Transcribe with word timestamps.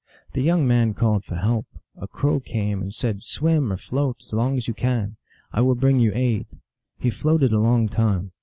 The 0.33 0.41
young 0.41 0.65
man 0.67 0.95
called 0.95 1.25
for 1.25 1.35
help. 1.35 1.67
A 1.95 2.07
Crow 2.07 2.39
came, 2.39 2.81
and 2.81 2.91
said," 2.91 3.21
Swim 3.21 3.71
or 3.71 3.77
float 3.77 4.15
as 4.25 4.33
long 4.33 4.57
as 4.57 4.67
you 4.67 4.73
can. 4.73 5.15
I 5.53 5.61
will 5.61 5.75
bring 5.75 5.99
you 5.99 6.11
aid." 6.15 6.47
He 6.97 7.11
floated 7.11 7.53
a 7.53 7.59
long 7.59 7.87
time. 7.87 8.31